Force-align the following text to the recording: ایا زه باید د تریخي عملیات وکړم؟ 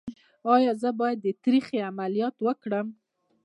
ایا 0.53 0.71
زه 0.81 0.89
باید 0.99 1.17
د 1.21 1.27
تریخي 1.43 1.77
عملیات 1.89 2.35
وکړم؟ 2.41 2.87